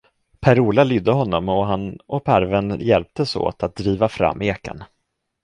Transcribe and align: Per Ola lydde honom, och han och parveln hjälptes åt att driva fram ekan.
Per 0.45 0.53
Ola 0.59 0.83
lydde 0.83 1.11
honom, 1.11 1.49
och 1.49 1.65
han 1.65 1.95
och 2.05 2.23
parveln 2.23 2.79
hjälptes 2.79 3.35
åt 3.35 3.63
att 3.63 3.75
driva 3.75 4.09
fram 4.09 4.41
ekan. 4.41 4.83